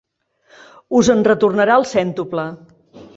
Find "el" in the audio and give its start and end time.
1.83-1.85